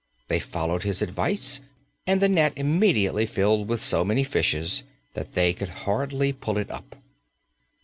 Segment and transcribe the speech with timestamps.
[0.29, 1.61] They followed His advice
[2.07, 4.81] and the net immediately filled with so many fishes
[5.13, 6.95] that they could hardly pull it up.